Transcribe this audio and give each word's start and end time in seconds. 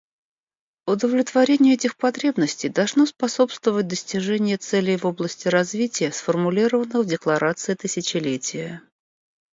Удовлетворению 0.87 1.75
этих 1.75 1.95
потребностей 1.95 2.69
должно 2.69 3.05
способствовать 3.05 3.85
достижение 3.87 4.57
целей 4.57 4.97
в 4.97 5.05
области 5.05 5.47
развития, 5.47 6.11
сформулированных 6.11 7.05
в 7.05 7.07
Декларации 7.07 7.75
тысячелетия. 7.75 8.81